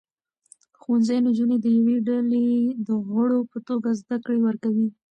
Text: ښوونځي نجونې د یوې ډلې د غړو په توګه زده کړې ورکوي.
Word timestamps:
ښوونځي 0.81 1.17
نجونې 1.25 1.57
د 1.61 1.65
یوې 1.77 1.97
ډلې 2.07 2.47
د 2.87 2.89
غړو 3.09 3.39
په 3.51 3.57
توګه 3.67 3.89
زده 4.01 4.17
کړې 4.25 4.39
ورکوي. 4.43 4.87